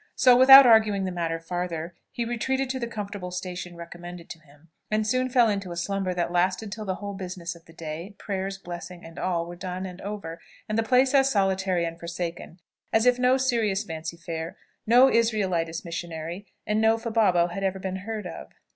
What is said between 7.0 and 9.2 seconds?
business of the day, prayers, blessing, and